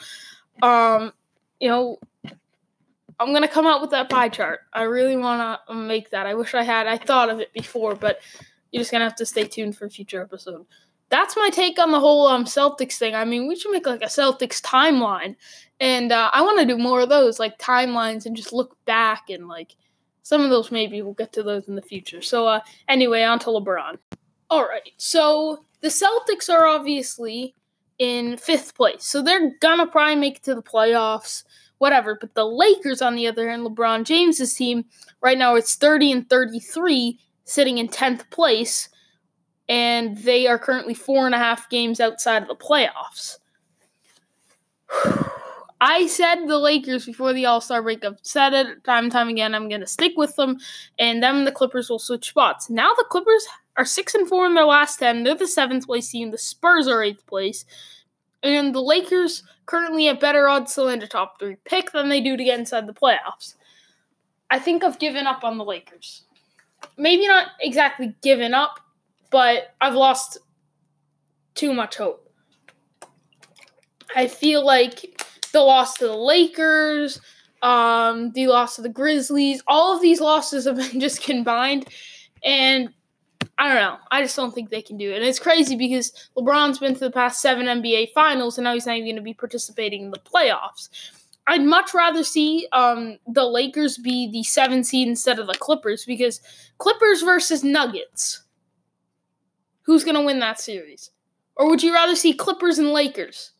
um, 0.63 1.13
you 1.61 1.69
know, 1.69 1.99
I'm 3.19 3.33
gonna 3.33 3.49
come 3.49 3.67
out 3.67 3.81
with 3.81 3.91
that 3.91 4.11
pie 4.11 4.29
chart. 4.29 4.61
I 4.73 4.83
really 4.83 5.17
want 5.17 5.61
to 5.69 5.75
make 5.75 6.11
that. 6.11 6.27
I 6.27 6.35
wish 6.35 6.55
I 6.55 6.63
had. 6.63 6.87
I 6.87 6.99
thought 6.99 7.31
of 7.31 7.41
it 7.41 7.53
before, 7.53 7.95
but 7.95 8.21
you're 8.71 8.81
just 8.81 8.93
gonna 8.93 9.05
have 9.05 9.17
to 9.17 9.27
stay 9.27 9.45
tuned 9.45 9.77
for 9.77 9.89
future 9.89 10.21
episode. 10.21 10.67
That's 11.09 11.37
my 11.37 11.51
take 11.51 11.79
on 11.79 11.93
the 11.93 12.01
whole 12.01 12.27
um 12.27 12.45
Celtics 12.45 12.99
thing. 12.99 13.15
I 13.15 13.25
mean, 13.25 13.47
we 13.49 13.57
should 13.57 13.73
make 13.73 13.87
like 13.87 14.03
a 14.03 14.07
Celtics 14.07 14.61
timeline, 14.61 15.37
and 15.81 16.13
uh, 16.13 16.31
I 16.33 16.43
want 16.43 16.59
to 16.61 16.67
do 16.67 16.77
more 16.77 17.01
of 17.01 17.09
those, 17.09 17.39
like 17.39 17.59
timelines, 17.59 18.27
and 18.27 18.37
just 18.37 18.53
look 18.53 18.77
back 18.85 19.31
and 19.31 19.49
like 19.49 19.77
some 20.23 20.43
of 20.43 20.51
those. 20.51 20.71
Maybe 20.71 21.01
we'll 21.01 21.15
get 21.15 21.33
to 21.35 21.43
those 21.43 21.69
in 21.69 21.75
the 21.75 21.83
future. 21.83 22.21
So, 22.21 22.47
uh, 22.47 22.61
anyway, 22.89 23.23
on 23.23 23.39
to 23.41 23.47
LeBron. 23.47 23.99
All 24.51 24.63
right, 24.63 24.91
so 24.97 25.65
the 25.81 25.89
Celtics 25.89 26.49
are 26.49 26.67
obviously 26.67 27.55
in 27.99 28.37
fifth 28.37 28.75
place, 28.75 29.05
so 29.05 29.23
they're 29.23 29.53
gonna 29.61 29.87
probably 29.87 30.17
make 30.17 30.37
it 30.37 30.43
to 30.45 30.55
the 30.55 30.63
playoffs, 30.63 31.45
whatever. 31.79 32.17
But 32.21 32.35
the 32.35 32.47
Lakers, 32.47 33.03
on 33.03 33.15
the 33.15 33.27
other 33.27 33.49
hand, 33.49 33.67
LeBron 33.67 34.05
James's 34.05 34.55
team, 34.55 34.85
right 35.21 35.39
now 35.39 35.55
it's 35.55 35.77
30 35.77 36.13
and 36.13 36.31
33, 36.31 37.19
sitting 37.45 37.79
in 37.79 37.89
10th 37.89 38.29
place, 38.31 38.89
and 39.69 40.19
they 40.19 40.47
are 40.47 40.59
currently 40.59 40.95
four 40.95 41.27
and 41.27 41.35
a 41.35 41.39
half 41.39 41.69
games 41.71 42.01
outside 42.01 42.43
of 42.43 42.49
the 42.49 42.57
playoffs. 42.57 43.39
I 45.81 46.07
said 46.07 46.47
the 46.47 46.59
Lakers 46.59 47.05
before 47.05 47.33
the 47.33 47.47
All 47.47 47.61
Star 47.61 47.83
break. 47.83 48.05
I've 48.05 48.19
said 48.23 48.55
it 48.55 48.85
time 48.85 49.05
and 49.05 49.13
time 49.13 49.29
again. 49.29 49.55
I'm 49.55 49.69
going 49.69 49.83
to 49.83 49.87
stick 49.87 50.13
with 50.17 50.35
them, 50.37 50.59
and 50.99 51.23
them 51.23 51.39
and 51.39 51.47
the 51.47 51.53
Clippers 51.53 51.91
will 51.91 51.99
switch 51.99 52.31
spots. 52.31 52.71
Now 52.71 52.93
the 52.95 53.05
Clippers 53.11 53.47
are 53.77 53.85
six 53.85 54.15
and 54.15 54.29
four 54.29 54.47
in 54.47 54.55
their 54.55 54.65
last 54.65 54.99
ten. 54.99 55.23
They're 55.23 55.35
the 55.35 55.47
seventh 55.47 55.87
place 55.87 56.11
team. 56.11 56.31
The 56.31 56.39
Spurs 56.39 56.89
are 56.89 57.03
eighth 57.03 57.27
place, 57.27 57.65
and 58.43 58.75
the 58.75 58.83
Lakers 58.83 59.43
currently 59.67 60.07
have 60.07 60.21
better 60.21 60.49
odds 60.49 60.75
to 60.75 60.83
land 60.83 61.03
a 61.03 61.09
top 61.09 61.39
three 61.39 61.57
pick 61.65 61.93
than 61.93 62.09
they 62.09 62.21
do 62.21 62.37
to 62.37 62.45
get 62.45 62.59
inside 62.59 62.87
the 62.87 62.95
playoffs. 62.95 63.55
I 64.51 64.59
think 64.59 64.85
I've 64.85 64.99
given 64.99 65.27
up 65.27 65.45
on 65.45 65.59
the 65.59 65.65
Lakers. 65.65 66.23
Maybe 66.97 67.27
not 67.27 67.49
exactly 67.61 68.15
given 68.23 68.55
up, 68.55 68.81
but 69.31 69.75
I've 69.81 69.95
lost 69.95 70.39
too 71.55 71.73
much 71.73 71.97
hope. 71.97 72.23
I 74.15 74.29
feel 74.29 74.65
like 74.65 75.21
the 75.53 75.61
loss 75.61 75.95
to 75.95 76.07
the 76.07 76.17
Lakers, 76.17 77.21
um, 77.63 78.31
the 78.33 78.47
loss 78.47 78.77
to 78.77 78.83
the 78.83 78.89
Grizzlies, 78.89 79.63
all 79.67 79.95
of 79.95 80.01
these 80.01 80.21
losses 80.21 80.67
have 80.67 80.77
been 80.77 81.01
just 81.01 81.23
combined, 81.23 81.89
and 82.45 82.91
I 83.59 83.69
don't 83.69 83.77
know. 83.77 83.97
I 84.11 84.23
just 84.23 84.37
don't 84.37 84.55
think 84.55 84.69
they 84.69 84.83
can 84.83 84.99
do 84.99 85.13
it. 85.13 85.17
And 85.17 85.25
it's 85.25 85.39
crazy 85.39 85.77
because 85.77 86.13
LeBron's 86.37 86.79
been 86.79 86.95
to 86.95 87.01
the 87.01 87.11
past 87.11 87.41
seven 87.41 87.67
NBA 87.67 88.13
finals, 88.13 88.59
and 88.59 88.65
now 88.65 88.75
he's 88.75 88.87
not 88.87 88.97
even 88.97 89.07
going 89.07 89.17
to 89.17 89.23
be 89.23 89.35
participating 89.35 90.05
in 90.05 90.11
the 90.11 90.19
playoffs. 90.19 90.89
I'd 91.47 91.63
much 91.63 91.95
rather 91.95 92.25
see 92.25 92.67
um, 92.73 93.19
the 93.27 93.45
Lakers 93.45 93.99
be 93.99 94.31
the 94.31 94.43
seven 94.43 94.83
seed 94.83 95.09
instead 95.09 95.39
of 95.39 95.47
the 95.47 95.55
Clippers 95.55 96.05
because 96.05 96.41
Clippers 96.79 97.23
versus 97.23 97.63
Nuggets. 97.63 98.43
Who's 99.83 100.05
going 100.05 100.17
to 100.17 100.23
win 100.23 100.41
that 100.41 100.61
series? 100.61 101.11
Or 101.57 101.71
would 101.71 101.83
you 101.83 101.95
rather 101.95 102.17
see 102.17 102.35
Clippers 102.35 102.79
and 102.79 102.91
Lakers? 102.91 103.53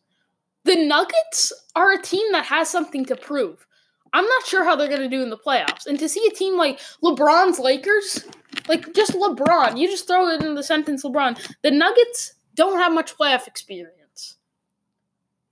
The 0.65 0.75
Nuggets 0.75 1.53
are 1.75 1.93
a 1.93 2.01
team 2.01 2.31
that 2.33 2.45
has 2.45 2.69
something 2.69 3.05
to 3.05 3.15
prove. 3.15 3.65
I'm 4.13 4.25
not 4.25 4.45
sure 4.45 4.63
how 4.63 4.75
they're 4.75 4.87
going 4.87 5.01
to 5.01 5.09
do 5.09 5.21
in 5.21 5.29
the 5.29 5.37
playoffs. 5.37 5.85
And 5.85 5.99
to 5.99 6.09
see 6.09 6.25
a 6.27 6.35
team 6.35 6.57
like 6.57 6.79
LeBron's 7.03 7.59
Lakers, 7.59 8.25
like 8.67 8.93
just 8.93 9.13
LeBron, 9.13 9.77
you 9.77 9.87
just 9.87 10.07
throw 10.07 10.29
it 10.29 10.43
in 10.43 10.55
the 10.55 10.63
sentence 10.63 11.03
LeBron. 11.03 11.39
The 11.63 11.71
Nuggets 11.71 12.33
don't 12.55 12.79
have 12.79 12.93
much 12.93 13.17
playoff 13.17 13.47
experience. 13.47 14.37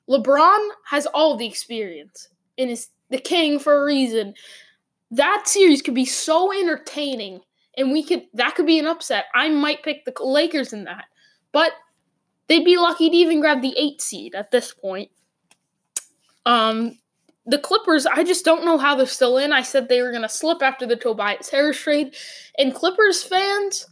LeBron 0.09 0.69
has 0.87 1.05
all 1.07 1.35
the 1.35 1.47
experience 1.47 2.29
and 2.57 2.69
is 2.69 2.89
the 3.09 3.17
king 3.17 3.59
for 3.59 3.81
a 3.81 3.85
reason. 3.85 4.33
That 5.11 5.43
series 5.45 5.81
could 5.81 5.95
be 5.95 6.05
so 6.05 6.51
entertaining 6.51 7.41
and 7.77 7.91
we 7.91 8.03
could 8.03 8.25
that 8.33 8.55
could 8.55 8.65
be 8.65 8.79
an 8.79 8.87
upset. 8.87 9.25
I 9.33 9.49
might 9.49 9.83
pick 9.83 10.05
the 10.05 10.13
Lakers 10.23 10.73
in 10.73 10.85
that. 10.85 11.05
But 11.51 11.71
they'd 12.47 12.65
be 12.65 12.77
lucky 12.77 13.09
to 13.09 13.15
even 13.15 13.39
grab 13.39 13.61
the 13.61 13.75
8 13.77 14.01
seed 14.01 14.35
at 14.35 14.51
this 14.51 14.73
point. 14.73 15.09
Um 16.45 16.97
the 17.45 17.59
Clippers, 17.59 18.05
I 18.05 18.23
just 18.23 18.43
don't 18.43 18.65
know 18.65 18.77
how 18.77 18.95
they're 18.95 19.05
still 19.05 19.37
in. 19.37 19.53
I 19.53 19.61
said 19.61 19.87
they 19.87 20.01
were 20.01 20.11
going 20.11 20.23
to 20.23 20.29
slip 20.29 20.61
after 20.61 20.85
the 20.85 20.95
Tobias 20.95 21.49
Harris 21.49 21.79
trade. 21.79 22.15
And 22.57 22.73
Clippers 22.73 23.23
fans 23.23 23.87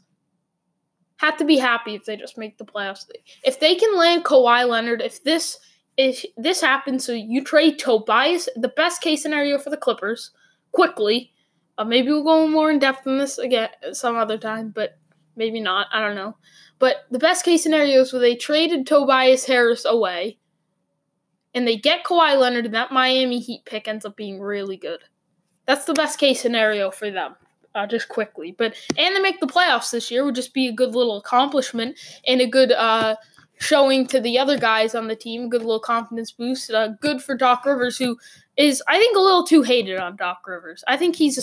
have 1.17 1.38
to 1.38 1.45
be 1.45 1.57
happy 1.57 1.95
if 1.95 2.05
they 2.05 2.17
just 2.17 2.38
make 2.38 2.57
the 2.57 2.65
playoffs. 2.65 3.05
If 3.43 3.60
they 3.60 3.75
can 3.75 3.95
land 3.98 4.25
Kawhi 4.25 4.67
Leonard, 4.67 5.01
if 5.01 5.24
this 5.24 5.60
if 5.95 6.25
this 6.38 6.60
happens, 6.60 7.05
so 7.05 7.12
you 7.13 7.43
trade 7.43 7.77
Tobias, 7.77 8.50
the 8.55 8.69
best 8.69 9.01
case 9.01 9.22
scenario 9.22 9.60
for 9.60 9.69
the 9.69 9.77
Clippers, 9.77 10.31
quickly. 10.72 11.31
Uh, 11.77 11.83
maybe 11.83 12.07
we'll 12.10 12.24
go 12.24 12.48
more 12.48 12.72
in 12.72 12.79
depth 12.79 13.05
on 13.05 13.19
this 13.19 13.38
again 13.38 13.69
some 13.91 14.15
other 14.15 14.38
time, 14.38 14.69
but 14.69 14.98
maybe 15.36 15.60
not. 15.60 15.88
I 15.93 16.01
don't 16.01 16.15
know. 16.15 16.36
But 16.79 17.05
the 17.12 17.19
best 17.19 17.45
case 17.45 17.62
scenario 17.62 18.01
is 18.01 18.12
where 18.12 18.19
they 18.19 18.36
traded 18.36 18.88
Tobias 18.88 19.45
Harris 19.45 19.86
away 19.86 20.39
and 21.55 21.67
they 21.67 21.75
get 21.75 22.03
Kawhi 22.03 22.39
Leonard, 22.39 22.65
and 22.65 22.74
that 22.74 22.91
Miami 22.91 23.39
Heat 23.39 23.65
pick 23.65 23.88
ends 23.88 24.05
up 24.05 24.15
being 24.15 24.39
really 24.39 24.77
good. 24.77 25.00
That's 25.65 25.86
the 25.86 25.93
best 25.93 26.19
case 26.19 26.41
scenario 26.41 26.91
for 26.91 27.12
them. 27.12 27.36
Uh, 27.75 27.88
just 27.88 28.07
quickly, 28.07 28.53
but 28.55 28.75
and 29.00 29.15
they 29.15 29.19
make 29.19 29.39
the 29.39 29.48
playoffs 29.48 29.89
this 29.89 30.12
year 30.12 30.24
would 30.24 30.36
just 30.36 30.53
be 30.53 30.67
a 30.67 30.72
good 30.72 30.93
little 30.93 31.17
accomplishment 31.17 31.98
and 32.27 32.39
a 32.39 32.45
good 32.45 32.72
uh, 32.72 33.15
showing 33.60 34.05
to 34.05 34.19
the 34.19 34.38
other 34.38 34.60
guys 34.60 34.93
on 34.93 35.07
the 35.07 35.15
team. 35.15 35.45
A 35.45 35.48
good 35.48 35.62
little 35.62 35.79
confidence 35.79 36.31
boost. 36.31 36.69
Uh, 36.69 36.89
good 37.01 37.19
for 37.19 37.36
Doc 37.36 37.65
Rivers, 37.65 37.98
who 37.98 38.15
is 38.57 38.83
I 38.88 39.00
think 39.00 39.17
a 39.17 39.22
little 39.22 39.43
too 39.43 39.63
hated 39.63 39.98
on 39.98 40.15
Doc 40.17 40.45
Rivers. 40.45 40.83
I 40.88 40.98
think 40.98 41.15
he's 41.15 41.39
a 41.39 41.41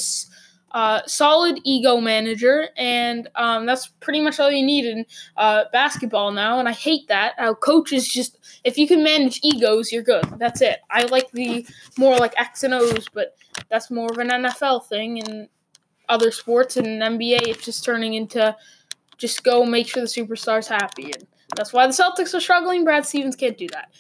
uh, 0.73 1.01
solid 1.07 1.61
ego 1.65 2.01
manager, 2.01 2.69
and 2.77 3.29
um, 3.35 3.67
that's 3.67 3.89
pretty 4.01 4.21
much 4.21 4.39
all 4.39 4.51
you 4.51 4.65
need 4.65 4.85
in 4.85 5.05
uh, 5.37 5.65
basketball 5.73 6.31
now. 6.31 6.59
And 6.59 6.69
I 6.69 6.73
hate 6.73 7.09
that. 7.09 7.35
How 7.39 7.55
coaches 7.55 8.09
just, 8.09 8.39
if 8.65 8.79
you 8.79 8.87
can 8.87 9.03
manage 9.03 9.41
egos, 9.43 9.93
you're 9.93 10.03
good. 10.03 10.25
That's 10.39 10.61
it. 10.61 10.81
I 10.91 11.05
like 11.05 11.31
the 11.33 11.67
more 11.99 12.17
like 12.17 12.39
X 12.39 12.63
and 12.63 12.75
O's, 12.75 13.09
but 13.13 13.37
that's 13.69 13.91
more 13.91 14.11
of 14.11 14.19
an 14.19 14.29
NFL 14.29 14.87
thing. 14.87 15.21
And 15.21 15.49
other 16.09 16.31
sports 16.31 16.77
and 16.77 16.87
NBA, 16.87 17.49
it's 17.49 17.65
just 17.65 17.85
turning 17.85 18.15
into 18.15 18.57
just 19.17 19.45
go 19.45 19.65
make 19.65 19.89
sure 19.89 20.03
the 20.03 20.09
superstar's 20.09 20.67
happy. 20.69 21.05
And 21.05 21.27
that's 21.57 21.73
why 21.73 21.87
the 21.87 21.93
Celtics 21.93 22.35
are 22.35 22.41
struggling. 22.41 22.85
Brad 22.85 23.07
Stevens 23.07 23.37
can't 23.37 23.59
do 23.59 23.69
that. 23.69 23.93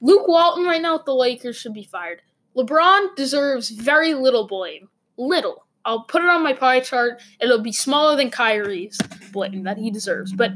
Luke 0.00 0.28
Walton 0.28 0.64
right 0.64 0.82
now 0.82 0.96
with 0.96 1.06
the 1.06 1.14
Lakers 1.14 1.56
should 1.56 1.72
be 1.74 1.84
fired. 1.84 2.20
LeBron 2.56 3.16
deserves 3.16 3.70
very 3.70 4.14
little 4.14 4.46
blame. 4.46 4.88
Little. 5.16 5.63
I'll 5.84 6.02
put 6.02 6.22
it 6.22 6.28
on 6.28 6.42
my 6.42 6.52
pie 6.52 6.80
chart. 6.80 7.20
It'll 7.40 7.60
be 7.60 7.72
smaller 7.72 8.16
than 8.16 8.30
Kyrie's 8.30 8.98
blame 9.32 9.64
that 9.64 9.78
he 9.78 9.90
deserves. 9.90 10.32
But 10.32 10.52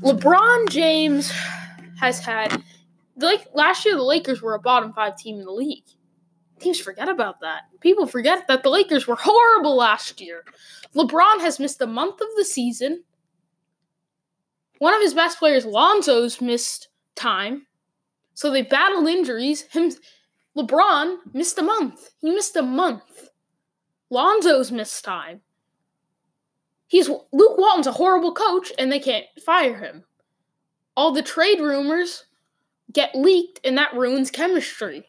LeBron 0.00 0.68
James 0.68 1.32
has 1.98 2.18
had 2.18 2.62
like 3.16 3.46
last 3.54 3.84
year 3.84 3.96
the 3.96 4.02
Lakers 4.02 4.42
were 4.42 4.54
a 4.54 4.60
bottom 4.60 4.92
five 4.92 5.16
team 5.16 5.38
in 5.38 5.44
the 5.44 5.52
league. 5.52 5.84
Teams 6.60 6.80
forget 6.80 7.08
about 7.08 7.40
that. 7.40 7.62
People 7.80 8.06
forget 8.06 8.46
that 8.48 8.62
the 8.62 8.70
Lakers 8.70 9.06
were 9.06 9.16
horrible 9.16 9.76
last 9.76 10.20
year. 10.20 10.44
LeBron 10.94 11.40
has 11.40 11.58
missed 11.58 11.80
a 11.80 11.86
month 11.86 12.20
of 12.20 12.28
the 12.36 12.44
season. 12.44 13.02
One 14.78 14.94
of 14.94 15.00
his 15.00 15.14
best 15.14 15.38
players, 15.38 15.64
Lonzo's, 15.64 16.40
missed 16.40 16.88
time. 17.16 17.66
So 18.34 18.50
they 18.50 18.62
battled 18.62 19.08
injuries. 19.08 19.62
Him 19.62 19.92
LeBron 20.56 21.16
missed 21.32 21.58
a 21.58 21.62
month. 21.62 22.10
He 22.20 22.30
missed 22.30 22.54
a 22.56 22.62
month. 22.62 23.28
Lonzo's 24.14 24.70
missed 24.70 25.04
time. 25.04 25.40
He's 26.86 27.08
Luke 27.08 27.58
Walton's 27.58 27.88
a 27.88 27.92
horrible 27.92 28.32
coach, 28.32 28.72
and 28.78 28.90
they 28.90 29.00
can't 29.00 29.26
fire 29.44 29.76
him. 29.76 30.04
All 30.96 31.12
the 31.12 31.22
trade 31.22 31.60
rumors 31.60 32.24
get 32.92 33.16
leaked, 33.16 33.60
and 33.64 33.76
that 33.76 33.94
ruins 33.94 34.30
chemistry. 34.30 35.04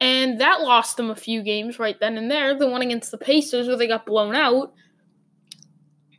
And 0.00 0.40
that 0.40 0.62
lost 0.62 0.96
them 0.96 1.10
a 1.10 1.16
few 1.16 1.42
games 1.44 1.78
right 1.78 1.98
then 2.00 2.18
and 2.18 2.28
there. 2.28 2.58
The 2.58 2.68
one 2.68 2.82
against 2.82 3.12
the 3.12 3.18
Pacers 3.18 3.68
where 3.68 3.76
they 3.76 3.86
got 3.86 4.04
blown 4.04 4.34
out. 4.34 4.74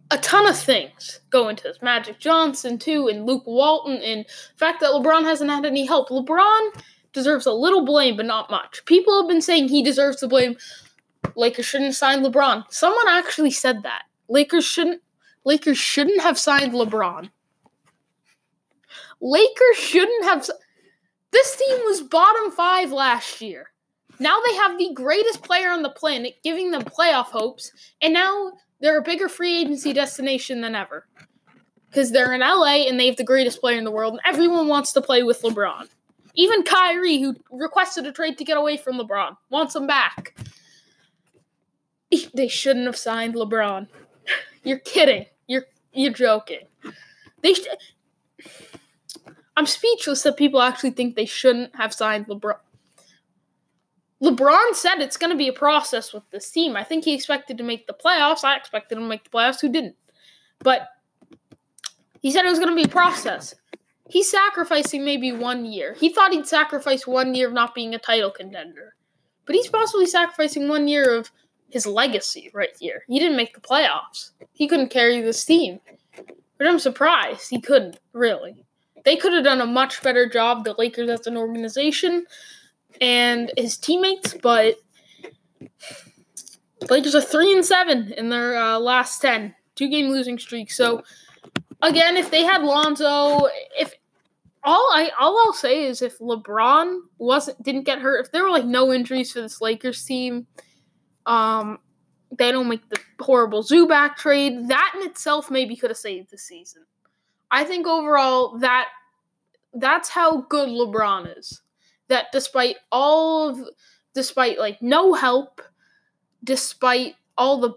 A 0.09 0.17
ton 0.17 0.47
of 0.47 0.57
things 0.57 1.19
go 1.31 1.49
into 1.49 1.63
this. 1.63 1.81
Magic 1.81 2.17
Johnson, 2.19 2.79
too, 2.79 3.09
and 3.09 3.25
Luke 3.25 3.45
Walton, 3.45 3.97
and 3.97 4.25
the 4.25 4.57
fact 4.57 4.79
that 4.79 4.91
LeBron 4.91 5.23
hasn't 5.23 5.51
had 5.51 5.65
any 5.65 5.85
help. 5.85 6.07
LeBron 6.07 6.81
deserves 7.11 7.45
a 7.45 7.51
little 7.51 7.83
blame, 7.83 8.15
but 8.15 8.25
not 8.25 8.49
much. 8.49 8.85
People 8.85 9.19
have 9.19 9.27
been 9.27 9.41
saying 9.41 9.67
he 9.67 9.83
deserves 9.83 10.21
the 10.21 10.27
blame 10.27 10.55
Lakers 11.35 11.65
shouldn't 11.65 11.95
sign 11.95 12.23
LeBron. 12.23 12.65
Someone 12.69 13.07
actually 13.07 13.51
said 13.51 13.83
that. 13.83 14.03
Lakers 14.29 14.65
shouldn't 14.65 15.01
Lakers 15.45 15.77
shouldn't 15.77 16.21
have 16.21 16.39
signed 16.39 16.73
LeBron. 16.73 17.29
Lakers 19.19 19.77
shouldn't 19.77 20.23
have 20.25 20.47
This 21.31 21.55
team 21.55 21.77
was 21.85 22.01
bottom 22.01 22.51
5 22.51 22.91
last 22.91 23.41
year. 23.41 23.71
Now 24.19 24.39
they 24.45 24.55
have 24.55 24.77
the 24.77 24.93
greatest 24.93 25.43
player 25.43 25.69
on 25.69 25.81
the 25.81 25.89
planet 25.89 26.35
giving 26.43 26.71
them 26.71 26.83
playoff 26.83 27.25
hopes 27.25 27.71
and 28.01 28.13
now 28.13 28.53
they're 28.79 28.99
a 28.99 29.03
bigger 29.03 29.29
free 29.29 29.61
agency 29.61 29.93
destination 29.93 30.61
than 30.61 30.75
ever. 30.75 31.07
Cuz 31.91 32.11
they're 32.11 32.33
in 32.33 32.41
LA 32.41 32.87
and 32.87 32.99
they 32.99 33.07
have 33.07 33.17
the 33.17 33.23
greatest 33.23 33.59
player 33.59 33.77
in 33.77 33.83
the 33.83 33.91
world 33.91 34.13
and 34.13 34.21
everyone 34.25 34.67
wants 34.67 34.93
to 34.93 35.01
play 35.01 35.23
with 35.23 35.41
LeBron. 35.41 35.89
Even 36.35 36.63
Kyrie, 36.63 37.21
who 37.21 37.35
requested 37.51 38.07
a 38.07 38.11
trade 38.11 38.37
to 38.39 38.43
get 38.43 38.57
away 38.57 38.77
from 38.77 38.97
LeBron, 38.97 39.37
wants 39.51 39.75
him 39.75 39.85
back. 39.85 40.35
They 42.33 42.47
shouldn't 42.47 42.85
have 42.85 42.97
signed 42.97 43.35
LeBron. 43.35 43.87
You're 44.63 44.79
kidding. 44.79 45.25
You're 45.47 45.65
you're 45.91 46.13
joking. 46.13 46.67
They 47.41 47.53
sh- 47.53 47.67
I'm 49.55 49.65
speechless 49.65 50.23
that 50.23 50.37
people 50.37 50.61
actually 50.61 50.91
think 50.91 51.15
they 51.15 51.25
shouldn't 51.25 51.75
have 51.75 51.93
signed 51.93 52.27
LeBron. 52.27 52.57
LeBron 54.23 54.73
said 54.73 54.99
it's 54.99 55.17
going 55.17 55.31
to 55.31 55.37
be 55.37 55.49
a 55.49 55.53
process 55.53 56.13
with 56.13 56.23
this 56.31 56.49
team. 56.49 56.77
I 56.77 56.83
think 56.83 57.03
he 57.03 57.13
expected 57.13 57.57
to 57.57 57.63
make 57.63 57.85
the 57.85 57.93
playoffs. 57.93 58.45
I 58.45 58.55
expected 58.55 58.97
him 58.97 59.03
to 59.03 59.09
make 59.09 59.25
the 59.25 59.29
playoffs. 59.29 59.59
Who 59.59 59.69
didn't? 59.69 59.95
But 60.59 60.87
he 62.21 62.31
said 62.31 62.45
it 62.45 62.49
was 62.49 62.59
going 62.59 62.71
to 62.71 62.81
be 62.81 62.89
a 62.89 62.91
process. 62.91 63.53
He's 64.09 64.31
sacrificing 64.31 65.03
maybe 65.03 65.33
one 65.33 65.65
year. 65.65 65.93
He 65.93 66.13
thought 66.13 66.31
he'd 66.31 66.47
sacrifice 66.47 67.05
one 67.05 67.35
year 67.35 67.47
of 67.47 67.53
not 67.53 67.75
being 67.75 67.93
a 67.93 67.99
title 67.99 68.31
contender. 68.31 68.95
But 69.45 69.55
he's 69.55 69.67
possibly 69.67 70.05
sacrificing 70.05 70.69
one 70.69 70.87
year 70.87 71.13
of 71.13 71.29
his 71.69 71.85
legacy 71.85 72.51
right 72.53 72.75
here. 72.79 73.03
He 73.07 73.19
didn't 73.19 73.37
make 73.37 73.53
the 73.53 73.61
playoffs. 73.61 74.31
He 74.53 74.67
couldn't 74.67 74.89
carry 74.89 75.21
this 75.21 75.43
team. 75.43 75.79
But 76.57 76.67
I'm 76.67 76.79
surprised 76.79 77.49
he 77.49 77.59
couldn't, 77.59 77.99
really. 78.13 78.63
They 79.05 79.17
could 79.17 79.33
have 79.33 79.43
done 79.43 79.61
a 79.61 79.65
much 79.65 80.01
better 80.01 80.29
job, 80.29 80.63
the 80.63 80.75
Lakers 80.77 81.09
as 81.09 81.27
an 81.27 81.35
organization 81.35 82.25
and 83.01 83.51
his 83.57 83.77
teammates, 83.77 84.35
but 84.35 84.75
Lakers 86.89 87.15
are 87.15 87.21
three 87.21 87.53
and 87.53 87.65
seven 87.65 88.13
in 88.13 88.29
their 88.29 88.55
uh, 88.55 88.79
last 88.79 89.19
ten. 89.19 89.55
two 89.75 89.89
game 89.89 90.09
losing 90.09 90.37
streak. 90.37 90.71
So 90.71 91.03
again, 91.81 92.17
if 92.17 92.29
they 92.29 92.43
had 92.43 92.61
Lonzo, 92.61 93.47
if 93.77 93.93
all 94.63 94.89
I 94.93 95.11
all 95.19 95.37
I'll 95.45 95.53
say 95.53 95.85
is 95.85 96.01
if 96.01 96.19
LeBron 96.19 96.99
wasn't 97.17 97.61
didn't 97.63 97.83
get 97.83 97.99
hurt, 97.99 98.25
if 98.25 98.31
there 98.31 98.43
were 98.43 98.51
like 98.51 98.65
no 98.65 98.93
injuries 98.93 99.31
for 99.31 99.41
this 99.41 99.61
Lakers 99.61 100.03
team, 100.05 100.47
um, 101.25 101.79
they 102.37 102.51
don't 102.51 102.67
make 102.67 102.87
the 102.89 102.99
horrible 103.19 103.63
Zubac 103.63 104.15
trade. 104.15 104.67
That 104.67 104.93
in 104.95 105.07
itself 105.07 105.51
maybe 105.51 105.75
could 105.75 105.89
have 105.89 105.97
saved 105.97 106.31
the 106.31 106.37
season. 106.37 106.83
I 107.51 107.63
think 107.63 107.85
overall 107.85 108.57
that 108.59 108.89
that's 109.73 110.09
how 110.09 110.41
good 110.41 110.69
LeBron 110.69 111.37
is. 111.37 111.61
That 112.07 112.27
despite 112.31 112.77
all 112.91 113.49
of 113.49 113.59
despite 114.13 114.59
like 114.59 114.81
no 114.81 115.13
help, 115.13 115.61
despite 116.43 117.15
all 117.37 117.59
the 117.59 117.73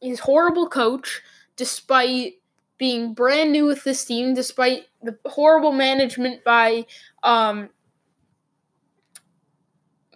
his 0.00 0.20
horrible 0.20 0.68
coach, 0.68 1.22
despite 1.56 2.34
being 2.78 3.12
brand 3.12 3.52
new 3.52 3.66
with 3.66 3.84
this 3.84 4.04
team, 4.04 4.34
despite 4.34 4.84
the 5.02 5.18
horrible 5.26 5.72
management 5.72 6.44
by 6.44 6.86
um, 7.22 7.68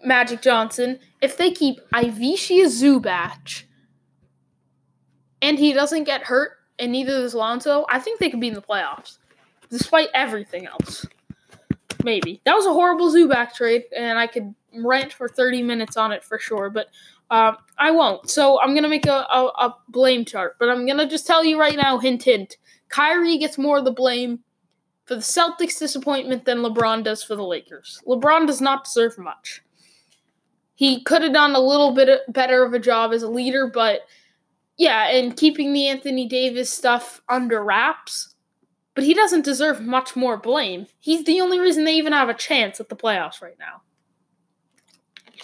Magic 0.05 0.43
Johnson, 0.43 0.99
if 1.21 1.37
they 1.37 1.51
keep 1.51 1.81
Ivica 1.95 2.67
Zubac 2.67 3.65
and 5.41 5.59
he 5.59 5.73
doesn't 5.73 6.05
get 6.05 6.23
hurt, 6.25 6.53
and 6.79 6.93
neither 6.93 7.21
does 7.21 7.35
Lonzo, 7.35 7.87
I 7.91 7.99
think 7.99 8.19
they 8.19 8.31
could 8.31 8.41
be 8.41 8.49
in 8.49 8.55
the 8.55 8.63
playoffs, 8.63 9.19
despite 9.71 10.09
everything 10.15 10.67
else. 10.67 11.07
Maybe 12.05 12.41
that 12.45 12.55
was 12.55 12.67
a 12.67 12.73
horrible 12.73 13.13
Zubac 13.13 13.55
trade, 13.55 13.85
and 13.97 14.19
I 14.19 14.27
could 14.27 14.55
rant 14.75 15.13
for 15.13 15.29
thirty 15.29 15.63
minutes 15.63 15.97
on 15.97 16.11
it 16.11 16.25
for 16.25 16.39
sure, 16.39 16.71
but 16.71 16.89
um, 17.31 17.57
I 17.79 17.93
won't. 17.93 18.29
So 18.29 18.61
I'm 18.61 18.75
gonna 18.75 18.89
make 18.89 19.07
a, 19.07 19.27
a, 19.31 19.51
a 19.59 19.77
blame 19.89 20.25
chart, 20.25 20.57
but 20.59 20.69
I'm 20.69 20.87
gonna 20.87 21.09
just 21.09 21.27
tell 21.27 21.45
you 21.45 21.61
right 21.61 21.77
now, 21.77 21.99
hint 21.99 22.25
hint. 22.25 22.57
Kyrie 22.89 23.39
gets 23.39 23.57
more 23.57 23.79
of 23.79 23.85
the 23.85 23.93
blame 23.93 24.41
for 25.05 25.15
the 25.15 25.21
Celtics' 25.21 25.79
disappointment 25.79 26.45
than 26.45 26.59
LeBron 26.59 27.05
does 27.05 27.23
for 27.23 27.37
the 27.37 27.45
Lakers. 27.45 28.01
LeBron 28.07 28.47
does 28.47 28.61
not 28.61 28.85
deserve 28.85 29.17
much. 29.19 29.63
He 30.83 31.01
could 31.01 31.23
have 31.23 31.33
done 31.33 31.55
a 31.55 31.61
little 31.61 31.93
bit 31.93 32.23
better 32.27 32.65
of 32.65 32.75
a 32.75 32.79
job 32.81 33.13
as 33.13 33.23
a 33.23 33.29
leader, 33.29 33.69
but 33.69 34.01
yeah, 34.77 35.11
and 35.11 35.37
keeping 35.37 35.73
the 35.73 35.87
Anthony 35.87 36.27
Davis 36.27 36.73
stuff 36.73 37.23
under 37.29 37.63
wraps. 37.63 38.35
But 38.97 39.05
he 39.05 39.15
doesn't 39.15 39.45
deserve 39.45 39.81
much 39.81 40.17
more 40.17 40.37
blame. 40.37 40.89
He's 40.99 41.23
the 41.23 41.41
only 41.41 41.61
reason 41.61 41.85
they 41.85 41.95
even 41.95 42.13
have 42.13 42.29
a 42.29 42.35
chance 42.35 42.81
at 42.81 42.89
the 42.89 42.97
playoffs 42.97 43.41
right 43.41 43.55
now. 43.61 43.83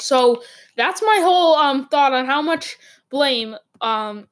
So 0.01 0.43
that's 0.77 1.03
my 1.03 1.21
whole 1.23 1.55
um, 1.55 1.87
thought 1.87 2.13
on 2.13 2.27
how 2.27 2.43
much 2.43 2.77
blame 3.09 3.55
um, 3.81 4.27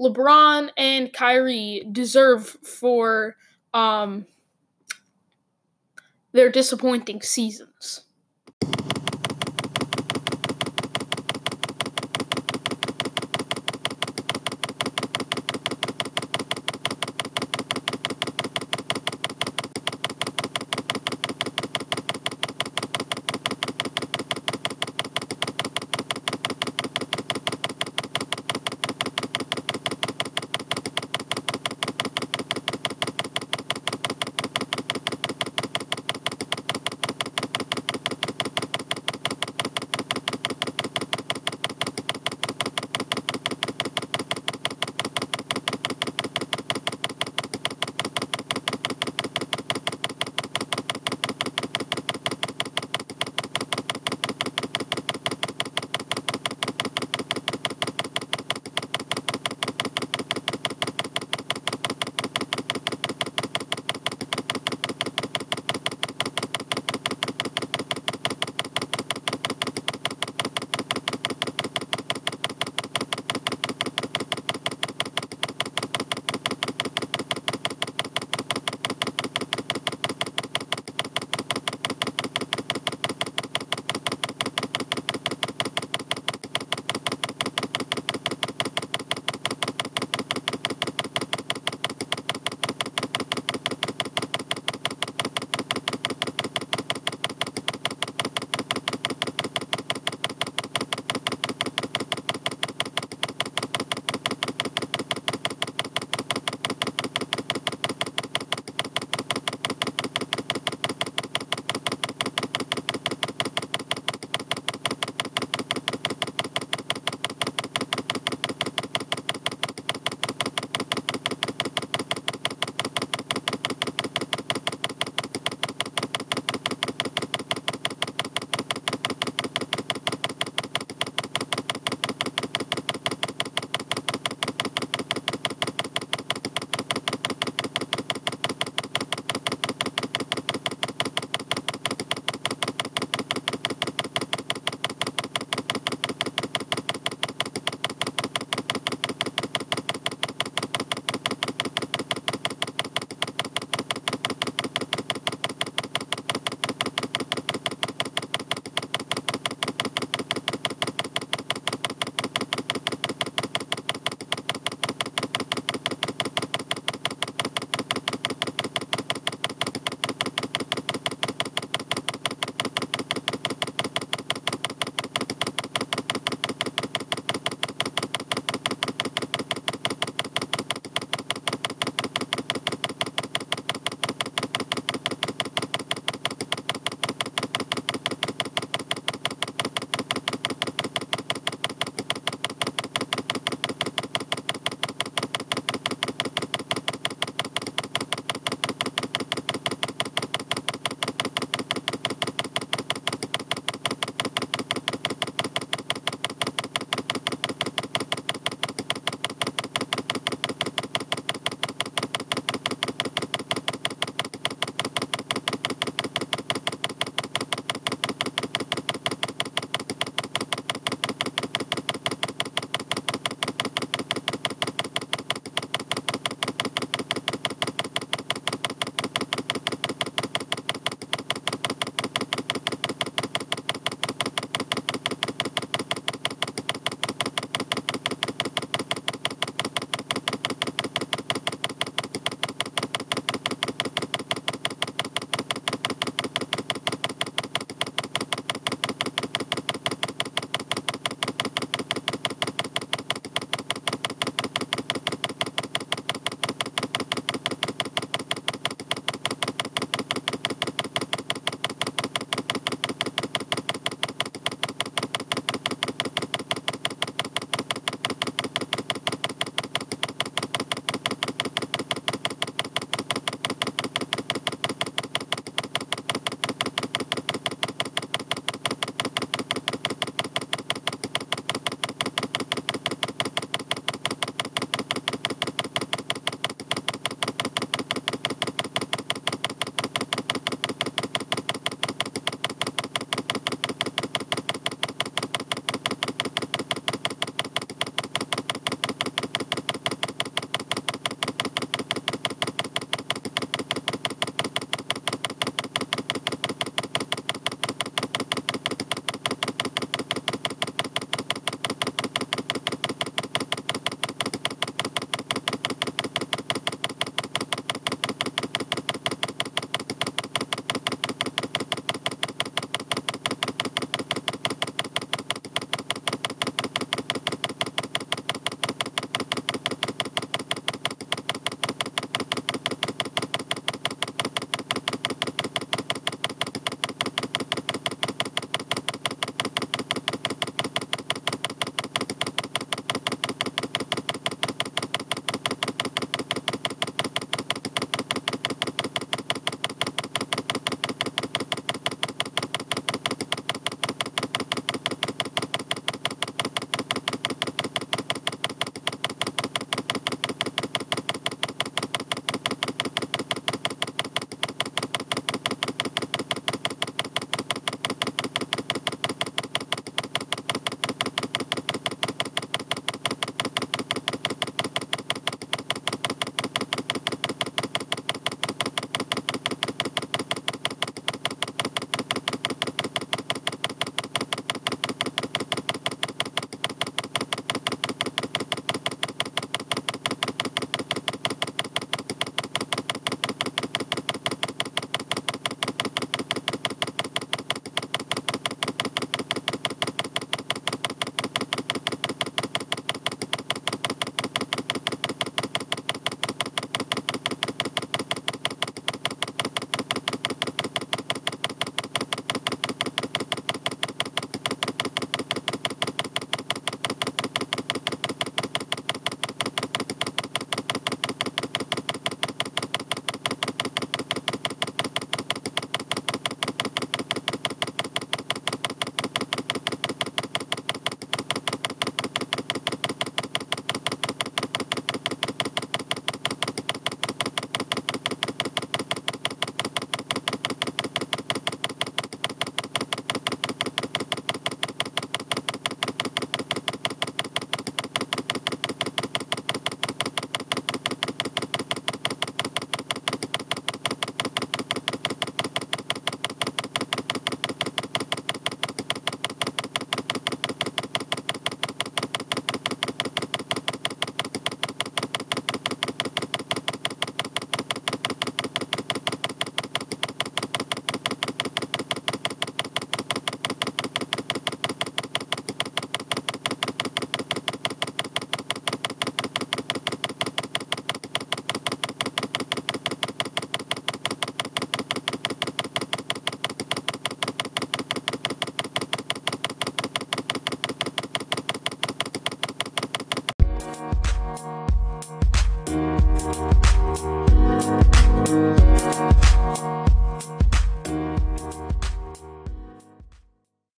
LeBron 0.00 0.70
and 0.78 1.12
Kyrie 1.12 1.86
deserve 1.92 2.48
for 2.62 3.36
um, 3.74 4.24
their 6.32 6.50
disappointing 6.50 7.20
seasons. 7.20 8.05